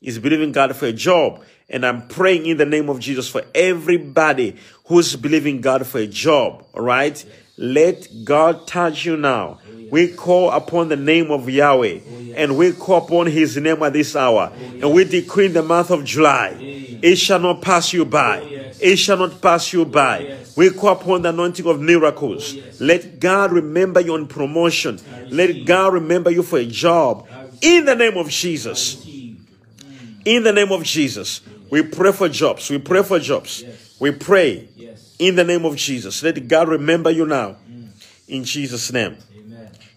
He's 0.00 0.18
believing 0.18 0.52
God 0.52 0.76
for 0.76 0.86
a 0.86 0.92
job. 0.92 1.42
And 1.68 1.84
I'm 1.84 2.06
praying 2.06 2.46
in 2.46 2.58
the 2.58 2.66
name 2.66 2.88
of 2.88 3.00
Jesus 3.00 3.28
for 3.28 3.42
everybody 3.54 4.56
who's 4.84 5.16
believing 5.16 5.60
God 5.60 5.86
for 5.86 5.98
a 5.98 6.06
job. 6.06 6.64
All 6.74 6.82
right? 6.82 7.24
Let 7.56 8.08
God 8.24 8.66
touch 8.66 9.04
you 9.04 9.16
now. 9.16 9.58
We 9.90 10.08
call 10.08 10.50
upon 10.50 10.88
the 10.88 10.96
name 10.96 11.30
of 11.30 11.48
Yahweh 11.48 12.00
and 12.36 12.56
we 12.56 12.72
call 12.72 13.04
upon 13.04 13.26
his 13.26 13.56
name 13.56 13.82
at 13.82 13.92
this 13.92 14.14
hour. 14.14 14.52
And 14.80 14.92
we 14.92 15.04
decree 15.04 15.46
in 15.46 15.52
the 15.54 15.62
month 15.62 15.90
of 15.90 16.04
July, 16.04 16.56
it 17.02 17.16
shall 17.16 17.40
not 17.40 17.62
pass 17.62 17.92
you 17.92 18.04
by. 18.04 18.40
It 18.78 18.96
shall 18.96 19.16
not 19.16 19.40
pass 19.40 19.72
you 19.72 19.84
by. 19.84 20.38
We 20.54 20.70
call 20.70 20.92
upon 20.92 21.22
the 21.22 21.30
anointing 21.30 21.66
of 21.66 21.80
miracles. 21.80 22.56
Let 22.78 23.20
God 23.20 23.52
remember 23.52 24.00
you 24.00 24.14
on 24.14 24.26
promotion. 24.26 25.00
Let 25.30 25.64
God 25.64 25.94
remember 25.94 26.30
you 26.30 26.42
for 26.42 26.58
a 26.58 26.66
job. 26.66 27.26
In 27.62 27.86
the 27.86 27.94
name 27.94 28.16
of 28.16 28.28
Jesus. 28.28 29.06
In 30.24 30.42
the 30.42 30.52
name 30.52 30.72
of 30.72 30.82
Jesus. 30.82 31.40
We 31.70 31.82
pray 31.82 32.12
for 32.12 32.28
jobs. 32.28 32.70
We 32.70 32.78
pray 32.78 33.02
for 33.02 33.18
jobs. 33.18 33.64
We 33.98 34.12
pray 34.12 34.68
in 35.18 35.36
the 35.36 35.44
name 35.44 35.64
of 35.64 35.76
Jesus. 35.76 36.22
Let 36.22 36.46
God 36.48 36.68
remember 36.68 37.10
you 37.10 37.26
now. 37.26 37.56
Mm. 37.70 37.88
In 38.28 38.44
Jesus' 38.44 38.92
name. 38.92 39.16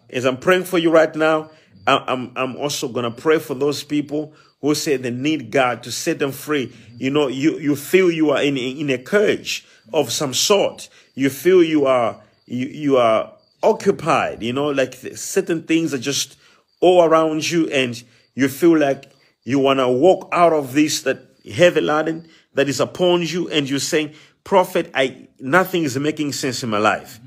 As 0.10 0.26
I'm 0.26 0.38
praying 0.38 0.64
for 0.64 0.80
you 0.80 0.90
right 0.90 1.14
now, 1.16 1.52
I'm, 1.86 2.32
I'm 2.36 2.56
also 2.56 2.88
going 2.88 3.06
to 3.06 3.22
pray 3.22 3.40
for 3.40 3.54
those 3.54 3.84
people 3.84 4.34
who 4.62 4.76
say 4.76 4.98
they 4.98 5.12
need 5.12 5.52
God 5.52 5.84
to 5.84 5.92
set 5.92 6.20
them 6.20 6.32
free. 6.32 6.68
Mm-hmm. 6.68 6.96
You 6.98 7.10
know, 7.12 7.28
you, 7.28 7.58
you 7.60 7.76
feel 7.76 8.12
you 8.12 8.32
are 8.32 8.42
in, 8.42 8.58
in 8.58 8.90
a 8.90 8.98
cage 8.98 9.66
of 9.94 10.12
some 10.12 10.34
sort. 10.34 10.90
You 11.16 11.30
feel 11.30 11.64
you 11.64 11.86
are, 11.86 12.22
you, 12.46 12.68
you 12.68 12.98
are 12.98 13.34
occupied, 13.64 14.44
you 14.44 14.54
know, 14.54 14.70
like 14.70 14.96
certain 14.96 15.64
things 15.64 15.94
are 15.94 16.00
just 16.00 16.38
all 16.82 17.04
around 17.04 17.50
you 17.50 17.70
and 17.70 18.02
you 18.36 18.48
feel 18.48 18.78
like 18.78 19.12
you 19.44 19.60
want 19.60 19.80
to 19.80 19.88
walk 19.88 20.30
out 20.32 20.54
of 20.54 20.74
this, 20.74 21.02
that 21.04 21.29
heavy 21.46 21.82
laden 21.82 22.28
that 22.54 22.70
is 22.70 22.80
upon 22.80 23.24
you 23.24 23.50
and 23.50 23.70
you're 23.70 23.80
saying, 23.80 24.14
prophet, 24.44 24.92
I, 24.94 25.28
nothing 25.40 25.84
is 25.84 25.98
making 25.98 26.34
sense 26.34 26.64
in 26.64 26.70
my 26.70 26.78
life. 26.78 27.20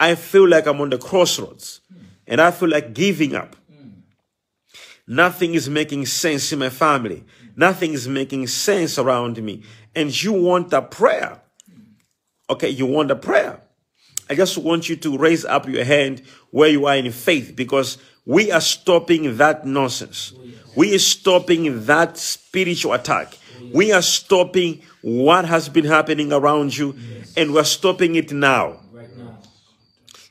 I 0.00 0.14
feel 0.14 0.48
like 0.48 0.66
I'm 0.66 0.80
on 0.80 0.90
the 0.90 0.98
crossroads 0.98 1.80
and 2.26 2.40
I 2.40 2.50
feel 2.50 2.68
like 2.68 2.94
giving 2.94 3.34
up. 3.34 3.56
Nothing 5.06 5.54
is 5.54 5.68
making 5.68 6.06
sense 6.06 6.52
in 6.52 6.58
my 6.58 6.70
family. 6.70 7.24
Nothing 7.56 7.92
is 7.92 8.08
making 8.08 8.46
sense 8.46 8.98
around 8.98 9.42
me. 9.42 9.62
And 9.94 10.22
you 10.22 10.32
want 10.32 10.72
a 10.72 10.82
prayer. 10.82 11.40
Okay, 12.48 12.68
you 12.68 12.86
want 12.86 13.10
a 13.10 13.16
prayer. 13.16 13.60
I 14.30 14.34
just 14.34 14.56
want 14.56 14.88
you 14.88 14.96
to 14.96 15.18
raise 15.18 15.44
up 15.44 15.68
your 15.68 15.84
hand 15.84 16.22
where 16.50 16.68
you 16.68 16.86
are 16.86 16.96
in 16.96 17.10
faith 17.12 17.54
because 17.54 17.98
we 18.24 18.50
are 18.50 18.60
stopping 18.60 19.36
that 19.36 19.66
nonsense. 19.66 20.32
Oh, 20.36 20.44
We 20.74 20.94
are 20.94 20.98
stopping 20.98 21.86
that 21.86 22.16
spiritual 22.16 22.92
attack. 22.92 23.38
We 23.72 23.92
are 23.92 24.02
stopping 24.02 24.82
what 25.02 25.44
has 25.44 25.68
been 25.68 25.84
happening 25.84 26.32
around 26.32 26.76
you 26.76 26.96
and 27.36 27.52
we're 27.52 27.64
stopping 27.64 28.16
it 28.16 28.32
now. 28.32 28.80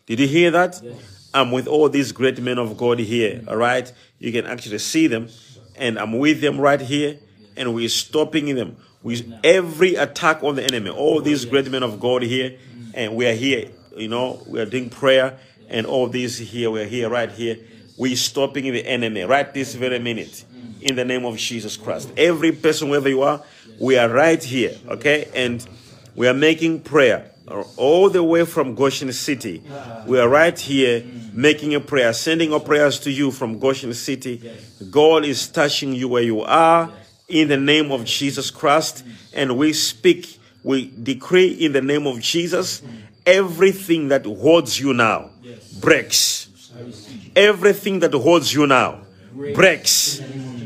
Did 0.05 0.19
you 0.19 0.27
hear 0.27 0.51
that? 0.51 0.81
I'm 1.33 1.51
with 1.51 1.67
all 1.67 1.87
these 1.87 2.11
great 2.11 2.39
men 2.41 2.57
of 2.57 2.77
God 2.77 2.99
here, 2.99 3.35
mm-hmm. 3.35 3.49
all 3.49 3.55
right? 3.55 3.91
You 4.19 4.31
can 4.31 4.45
actually 4.45 4.79
see 4.79 5.07
them, 5.07 5.29
and 5.75 5.97
I'm 5.97 6.17
with 6.17 6.41
them 6.41 6.59
right 6.59 6.81
here, 6.81 7.17
and 7.55 7.73
we're 7.73 7.89
stopping 7.89 8.53
them 8.55 8.75
with 9.01 9.31
every 9.43 9.95
attack 9.95 10.43
on 10.43 10.55
the 10.55 10.63
enemy. 10.63 10.89
All 10.89 11.17
oh, 11.17 11.21
these 11.21 11.45
great 11.45 11.71
men 11.71 11.83
of 11.83 11.99
God 11.99 12.23
here, 12.23 12.49
mm. 12.49 12.91
and 12.93 13.15
we 13.15 13.27
are 13.27 13.33
here, 13.33 13.69
you 13.95 14.09
know, 14.09 14.43
we 14.45 14.59
are 14.59 14.65
doing 14.65 14.89
prayer, 14.89 15.39
and 15.69 15.87
all 15.87 16.07
these 16.07 16.37
here, 16.37 16.69
we're 16.69 16.85
here, 16.85 17.09
right 17.09 17.31
here. 17.31 17.57
We're 18.01 18.15
stopping 18.15 18.63
the 18.73 18.83
enemy 18.83 19.21
right 19.21 19.53
this 19.53 19.75
very 19.75 19.99
minute 19.99 20.43
in 20.81 20.95
the 20.95 21.05
name 21.05 21.23
of 21.23 21.37
Jesus 21.37 21.77
Christ. 21.77 22.11
Every 22.17 22.51
person, 22.51 22.89
wherever 22.89 23.07
you 23.07 23.21
are, 23.21 23.43
we 23.79 23.95
are 23.95 24.09
right 24.09 24.43
here, 24.43 24.75
okay? 24.87 25.29
And 25.35 25.63
we 26.15 26.27
are 26.27 26.33
making 26.33 26.79
prayer 26.79 27.29
all 27.77 28.09
the 28.09 28.23
way 28.23 28.43
from 28.45 28.73
Goshen 28.73 29.13
City. 29.13 29.61
We 30.07 30.19
are 30.19 30.27
right 30.27 30.57
here 30.57 31.05
making 31.31 31.75
a 31.75 31.79
prayer, 31.79 32.11
sending 32.13 32.51
our 32.53 32.59
prayers 32.59 32.97
to 33.01 33.11
you 33.11 33.29
from 33.29 33.59
Goshen 33.59 33.93
City. 33.93 34.51
God 34.89 35.23
is 35.23 35.47
touching 35.47 35.93
you 35.93 36.07
where 36.07 36.23
you 36.23 36.41
are 36.41 36.89
in 37.27 37.49
the 37.49 37.57
name 37.57 37.91
of 37.91 38.05
Jesus 38.05 38.49
Christ. 38.49 39.05
And 39.31 39.59
we 39.59 39.73
speak, 39.73 40.39
we 40.63 40.91
decree 41.03 41.49
in 41.49 41.73
the 41.73 41.83
name 41.83 42.07
of 42.07 42.19
Jesus, 42.19 42.81
everything 43.27 44.07
that 44.07 44.25
holds 44.25 44.79
you 44.79 44.91
now 44.91 45.29
breaks. 45.79 46.47
Everything 47.35 47.99
that 47.99 48.13
holds 48.13 48.53
you 48.53 48.67
now 48.67 49.01
breaks. 49.33 50.21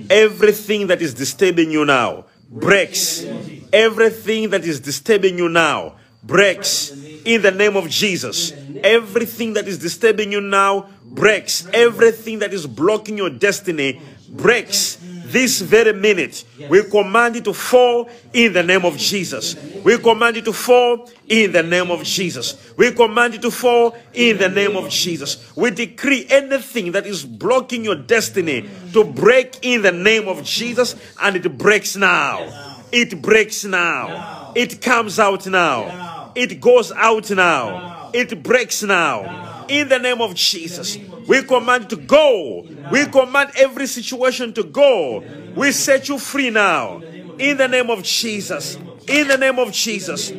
Everything 0.09 0.87
that 0.87 1.01
is 1.01 1.13
disturbing 1.13 1.71
you 1.71 1.85
now 1.85 2.25
breaks. 2.49 3.25
Everything 3.73 4.49
that 4.49 4.63
is 4.65 4.79
disturbing 4.79 5.37
you 5.37 5.49
now 5.49 5.95
breaks 6.23 6.91
in 7.25 7.41
the 7.41 7.51
name 7.51 7.75
of 7.75 7.89
Jesus. 7.89 8.53
Everything 8.83 9.53
that 9.53 9.67
is 9.67 9.77
disturbing 9.77 10.31
you 10.31 10.41
now 10.41 10.89
breaks. 11.03 11.67
Everything 11.73 12.39
that 12.39 12.53
is 12.53 12.65
blocking 12.67 13.17
your 13.17 13.29
destiny 13.29 14.01
breaks. 14.29 14.97
This 15.35 15.59
very 15.59 15.91
minute, 15.91 16.45
we 16.69 16.81
command 16.83 17.35
it 17.35 17.43
to 17.43 17.53
fall 17.53 18.09
in 18.31 18.53
the 18.53 18.63
name 18.63 18.85
of 18.85 18.95
Jesus. 18.95 19.57
We 19.83 19.97
command 19.97 20.37
it 20.37 20.45
to 20.45 20.53
fall 20.53 21.09
in 21.27 21.51
the 21.51 21.61
name 21.61 21.91
of 21.91 22.03
Jesus. 22.03 22.71
We 22.77 22.93
command 22.93 23.33
it 23.33 23.41
to 23.41 23.51
fall 23.51 23.97
in 24.13 24.37
the 24.37 24.47
name 24.47 24.77
of 24.77 24.89
Jesus. 24.89 25.53
We 25.53 25.71
decree 25.71 26.25
anything 26.29 26.93
that 26.93 27.05
is 27.05 27.25
blocking 27.25 27.83
your 27.83 27.95
destiny 27.95 28.69
to 28.93 29.03
break 29.03 29.59
in 29.61 29.81
the 29.81 29.91
name 29.91 30.29
of 30.29 30.41
Jesus, 30.41 30.95
and 31.21 31.35
it 31.35 31.57
breaks 31.57 31.97
now. 31.97 32.79
It 32.93 33.21
breaks 33.21 33.65
now. 33.65 34.53
It 34.55 34.81
comes 34.81 35.19
out 35.19 35.45
now. 35.47 36.31
It 36.33 36.61
goes 36.61 36.93
out 36.93 37.29
now. 37.31 38.09
It 38.13 38.41
breaks 38.41 38.83
now. 38.83 39.65
In 39.67 39.89
the 39.89 39.99
name 39.99 40.21
of 40.21 40.33
Jesus, 40.33 40.97
we 41.27 41.43
command 41.43 41.89
to 41.89 41.95
go. 41.97 42.65
We 42.91 43.05
command 43.05 43.51
every 43.57 43.87
situation 43.87 44.53
to 44.53 44.63
go. 44.63 45.23
We 45.55 45.71
set 45.71 46.09
you 46.09 46.19
free 46.19 46.49
now. 46.49 47.01
In 47.37 47.57
the 47.57 47.67
name 47.67 47.89
of 47.89 48.03
Jesus. 48.03 48.77
In 49.07 49.27
the 49.27 49.37
name 49.37 49.59
of 49.59 49.71
Jesus. 49.71 50.31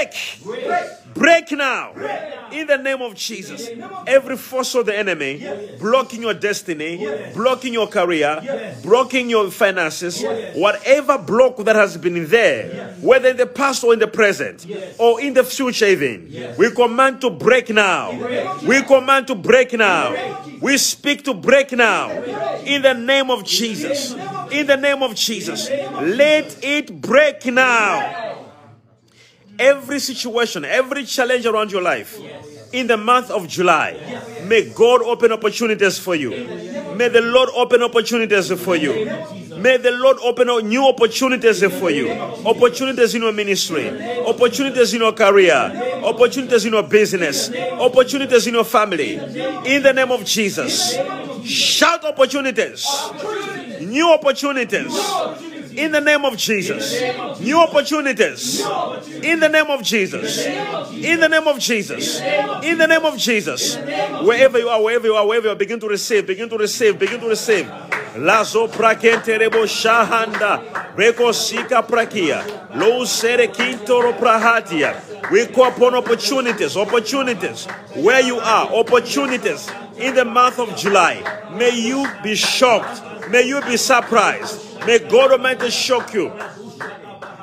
Break 1.15 1.51
now. 1.53 1.93
In 2.53 2.67
the 2.67 2.77
name 2.77 3.01
of 3.01 3.15
Jesus. 3.15 3.69
Every 4.07 4.37
force 4.37 4.75
of 4.75 4.87
the 4.87 4.97
enemy 4.97 5.43
blocking 5.79 6.23
your 6.23 6.35
destiny, 6.35 7.07
blocking 7.35 7.73
your 7.73 7.87
career, 7.87 8.75
blocking 8.83 9.31
your 9.31 9.51
finances, 9.51 10.23
whatever 10.55 11.19
block 11.19 11.57
that 11.59 11.77
has 11.77 11.97
been 11.97 12.29
there, 12.29 12.95
whether 13.01 13.31
in 13.31 13.37
the 13.37 13.47
past 13.47 13.83
or 13.85 13.93
in 13.93 13.99
the 13.99 14.07
present 14.07 14.67
or 14.99 15.21
in 15.21 15.35
the 15.35 15.45
future 15.45 15.87
even, 15.87 16.31
we 16.59 16.71
command 16.71 17.21
to 17.23 17.31
break 17.31 17.71
now. 17.71 18.13
We 18.67 18.83
command 18.83 19.27
to 19.29 19.35
break 19.35 19.73
now. 19.73 20.45
We 20.61 20.79
speak 20.79 21.25
to 21.25 21.35
break 21.35 21.73
now. 21.73 22.11
In 22.65 22.83
the 22.83 22.95
name 22.95 23.31
of 23.31 23.45
Jesus. 23.45 24.15
In 24.51 24.67
the 24.67 24.77
name 24.77 25.03
of 25.03 25.15
Jesus. 25.15 25.69
Let 25.71 26.65
it 26.65 27.01
break 27.01 27.47
now 27.47 28.37
every 29.59 29.99
situation, 29.99 30.65
every 30.65 31.05
challenge 31.05 31.47
around 31.47 31.73
your 31.73 31.83
life 31.83 32.19
in 32.73 32.87
the 32.87 32.97
month 32.97 33.31
of 33.31 33.49
July. 33.49 33.97
May 34.45 34.71
God 34.71 35.03
open 35.03 35.33
opportunities 35.33 35.99
for 35.99 36.15
you. 36.15 36.31
May 36.97 37.09
the 37.09 37.21
Lord 37.21 37.49
open 37.55 37.83
opportunities 37.83 38.51
for 38.61 38.77
you. 38.77 38.93
May 39.57 39.77
the 39.79 39.91
Lord 39.93 40.19
open 40.23 40.51
up 40.51 40.63
new 40.65 40.87
opportunities 40.87 41.65
for 41.79 41.91
you. 41.91 42.11
Opportunities 42.11 43.15
in 43.15 43.23
your 43.23 43.33
ministry, 43.33 43.89
opportunities 44.27 44.95
in 44.95 45.01
your 45.01 45.13
career, 45.13 46.01
opportunities 46.05 46.65
in 46.65 46.73
your 46.73 46.83
business, 46.83 47.51
opportunities 47.55 48.47
in 48.47 48.55
your 48.55 48.65
family. 48.65 49.17
In 49.17 49.83
the 49.83 49.93
name 49.95 50.11
of 50.11 50.25
Jesus. 50.25 50.97
Shout 51.45 52.05
opportunities. 52.05 52.87
New 53.81 54.11
opportunities 54.13 54.93
in 55.77 55.93
the 55.93 56.01
name 56.01 56.25
of 56.25 56.37
Jesus. 56.37 57.01
New 57.41 57.59
opportunities. 57.61 58.61
In 59.23 59.41
the 59.41 59.49
name 59.49 59.67
of 59.67 59.83
Jesus. 59.83 60.47
In 60.47 61.21
the 61.21 61.29
name 61.29 61.47
of 61.47 61.59
Jesus. 61.59 62.21
In 62.63 62.79
the 62.79 62.87
name 62.87 63.05
of 63.05 63.19
Jesus. 63.19 63.77
Wherever 63.77 64.59
you 64.59 64.69
are, 64.69 64.83
wherever 64.83 65.07
you 65.07 65.15
are, 65.15 65.27
wherever 65.27 65.47
you 65.47 65.53
are, 65.53 65.57
begin 65.57 65.79
to 65.81 65.89
receive, 65.89 66.27
begin 66.27 66.49
to 66.49 66.57
receive, 66.57 66.99
begin 66.99 67.21
to 67.21 67.29
receive. 67.29 67.71
Lazo 68.19 68.69
prakente 68.69 69.39
rebo 69.39 69.67
shahanda. 69.67 70.63
Reko 70.97 71.33
sika 71.33 71.83
prakia. 71.83 72.43
Lo 72.77 73.05
sere 73.05 73.49
kintoro 73.49 74.13
prahatia. 74.19 75.31
We 75.31 75.47
call 75.47 75.69
upon 75.69 75.95
opportunities, 75.95 76.77
opportunities 76.77 77.67
where 77.95 78.21
you 78.21 78.39
are, 78.39 78.73
opportunities 78.73 79.69
in 79.99 80.15
the 80.15 80.25
month 80.25 80.59
of 80.59 80.77
July. 80.77 81.23
May 81.57 81.71
you 81.79 82.07
be 82.23 82.35
shocked 82.35 83.03
May 83.31 83.43
you 83.43 83.61
be 83.63 83.77
surprised. 83.77 84.87
May 84.87 85.01
God 85.01 85.33
Almighty 85.33 85.71
shock 85.71 86.15
you. 86.15 86.29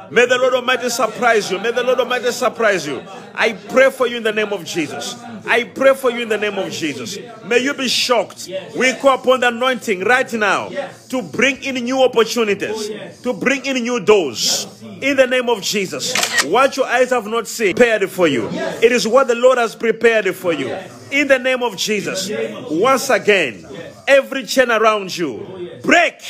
May 0.10 0.26
the 0.26 0.38
Lord 0.38 0.54
Almighty 0.54 0.90
surprise 0.90 1.52
you. 1.52 1.60
May 1.60 1.72
the 1.72 1.84
Lord 1.84 2.00
Almighty 2.00 2.32
surprise 2.32 2.88
you. 2.88 3.04
I 3.36 3.54
pray 3.54 3.90
for 3.90 4.08
you 4.08 4.18
in 4.18 4.24
the 4.24 4.32
name 4.32 4.54
of 4.54 4.64
Jesus. 4.64 5.16
I 5.46 5.64
pray 5.64 5.94
for 5.96 6.12
you 6.12 6.22
in 6.22 6.30
the 6.30 6.38
name 6.38 6.58
of 6.58 6.72
Jesus. 6.72 7.18
May 7.46 7.60
you 7.60 7.74
be 7.74 7.88
shocked. 7.88 8.50
We 8.78 8.94
call 8.96 9.16
upon 9.16 9.40
the 9.42 9.48
anointing 9.48 10.02
right 10.02 10.32
now 10.34 10.70
to 11.10 11.22
bring 11.22 11.64
in 11.64 11.76
new 11.84 12.02
opportunities, 12.04 12.90
to 13.24 13.34
bring 13.34 13.66
in 13.66 13.78
new 13.84 14.00
doors. 14.00 14.68
In 15.02 15.18
the 15.18 15.28
name 15.28 15.50
of 15.50 15.62
Jesus. 15.62 16.44
What 16.46 16.78
your 16.78 16.86
eyes 16.86 17.10
have 17.10 17.26
not 17.28 17.48
seen, 17.48 17.76
prepared 17.76 18.10
for 18.10 18.28
you. 18.28 18.48
It 18.52 18.92
is 18.92 19.08
what 19.08 19.28
the 19.28 19.36
Lord 19.36 19.58
has 19.58 19.76
prepared 19.76 20.34
for 20.36 20.54
you. 20.54 20.76
In 21.12 21.28
the 21.28 21.40
name 21.40 21.62
of 21.64 21.76
Jesus. 21.76 22.30
Once 22.70 23.10
again, 23.10 23.66
every 24.08 24.46
chain 24.46 24.72
around 24.72 25.16
you, 25.16 25.80
break. 25.84 26.22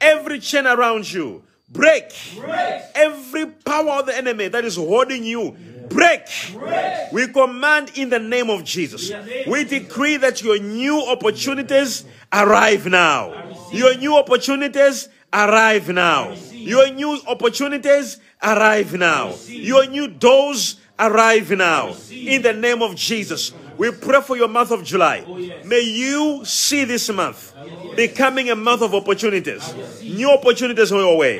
Every 0.00 0.40
chain 0.40 0.66
around 0.66 1.12
you 1.12 1.42
break. 1.70 2.12
break. 2.36 2.82
Every 2.94 3.46
power 3.46 4.00
of 4.00 4.06
the 4.06 4.16
enemy 4.16 4.48
that 4.48 4.64
is 4.64 4.76
holding 4.76 5.24
you, 5.24 5.56
break. 5.88 6.22
break. 6.52 7.12
We 7.12 7.28
command 7.28 7.92
in 7.94 8.10
the 8.10 8.18
name 8.18 8.50
of 8.50 8.64
Jesus. 8.64 9.10
We 9.46 9.64
decree 9.64 10.16
that 10.18 10.42
your 10.42 10.58
new 10.58 11.04
opportunities 11.06 12.04
arrive 12.32 12.86
now. 12.86 13.52
Your 13.72 13.96
new 13.96 14.16
opportunities 14.16 15.08
arrive 15.32 15.88
now. 15.88 16.34
Your 16.52 16.90
new 16.92 17.20
opportunities 17.26 18.18
arrive 18.42 18.94
now. 18.94 19.34
Your 19.46 19.86
new 19.86 20.08
doors 20.08 20.76
arrive 20.98 21.50
now. 21.50 21.94
In 22.10 22.42
the 22.42 22.52
name 22.52 22.82
of 22.82 22.94
Jesus. 22.94 23.52
We 23.78 23.92
pray 23.92 24.20
for 24.20 24.36
your 24.36 24.48
month 24.48 24.72
of 24.72 24.82
July. 24.82 25.24
May 25.64 25.82
you 25.82 26.44
see 26.44 26.84
this 26.84 27.08
month 27.10 27.54
becoming 27.94 28.50
a 28.50 28.56
month 28.56 28.82
of 28.82 28.92
opportunities. 28.92 29.72
New 30.02 30.30
opportunities 30.30 30.90
on 30.90 30.98
your 30.98 31.16
way. 31.16 31.38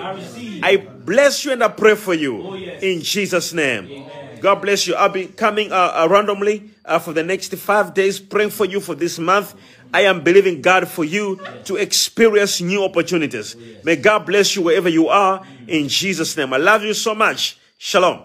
I 0.62 0.76
bless 0.76 1.44
you 1.44 1.52
and 1.52 1.64
I 1.64 1.68
pray 1.68 1.96
for 1.96 2.14
you 2.14 2.54
in 2.54 3.02
Jesus' 3.02 3.52
name. 3.52 4.08
God 4.40 4.56
bless 4.56 4.86
you. 4.86 4.94
I'll 4.94 5.08
be 5.08 5.26
coming 5.26 5.72
uh, 5.72 5.92
uh, 5.94 6.08
randomly 6.10 6.70
uh, 6.84 6.98
for 6.98 7.12
the 7.12 7.22
next 7.22 7.54
five 7.56 7.94
days, 7.94 8.18
praying 8.20 8.50
for 8.50 8.64
you 8.64 8.80
for 8.80 8.94
this 8.94 9.18
month. 9.18 9.54
I 9.92 10.02
am 10.02 10.22
believing 10.22 10.60
God 10.60 10.86
for 10.88 11.04
you 11.04 11.40
to 11.64 11.76
experience 11.76 12.60
new 12.60 12.84
opportunities. 12.84 13.56
May 13.82 13.96
God 13.96 14.26
bless 14.26 14.54
you 14.54 14.62
wherever 14.62 14.88
you 14.88 15.08
are 15.08 15.44
in 15.66 15.88
Jesus' 15.88 16.36
name. 16.36 16.52
I 16.52 16.58
love 16.58 16.82
you 16.82 16.94
so 16.94 17.14
much. 17.14 17.58
Shalom. 17.78 18.22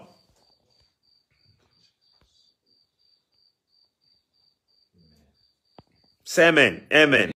Say 6.24 6.48
amen. 6.48 6.86
Amen. 6.92 7.33